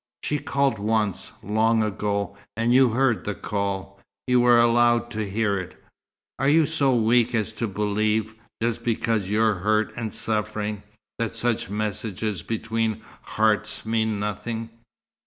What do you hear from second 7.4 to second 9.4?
to believe, just because